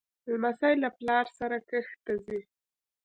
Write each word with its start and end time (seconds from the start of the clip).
لمسی 0.31 0.73
له 0.83 0.89
پلار 0.97 1.25
سره 1.39 1.57
کښت 1.69 1.97
ته 2.05 2.13
ځي. 2.25 2.39